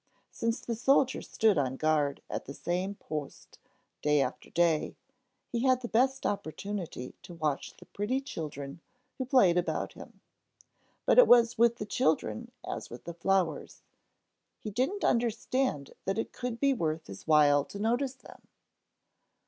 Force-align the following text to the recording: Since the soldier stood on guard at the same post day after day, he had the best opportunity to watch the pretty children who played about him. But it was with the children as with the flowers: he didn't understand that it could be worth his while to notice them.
Since 0.31 0.61
the 0.61 0.73
soldier 0.73 1.21
stood 1.21 1.59
on 1.59 1.75
guard 1.75 2.23
at 2.27 2.45
the 2.45 2.55
same 2.55 2.95
post 2.95 3.59
day 4.01 4.19
after 4.19 4.49
day, 4.49 4.95
he 5.51 5.61
had 5.67 5.81
the 5.81 5.87
best 5.87 6.25
opportunity 6.25 7.13
to 7.21 7.35
watch 7.35 7.77
the 7.77 7.85
pretty 7.85 8.19
children 8.19 8.81
who 9.19 9.25
played 9.25 9.59
about 9.59 9.93
him. 9.93 10.19
But 11.05 11.19
it 11.19 11.27
was 11.27 11.59
with 11.59 11.75
the 11.75 11.85
children 11.85 12.51
as 12.67 12.89
with 12.89 13.03
the 13.03 13.13
flowers: 13.13 13.83
he 14.57 14.71
didn't 14.71 15.03
understand 15.03 15.93
that 16.05 16.17
it 16.17 16.33
could 16.33 16.59
be 16.59 16.73
worth 16.73 17.05
his 17.05 17.27
while 17.27 17.63
to 17.65 17.77
notice 17.77 18.15
them. 18.15 18.47